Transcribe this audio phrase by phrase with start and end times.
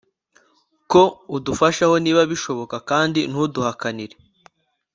[0.91, 1.01] ko
[1.35, 4.15] udufashaho niba bishoboka kandi ntuduhakanire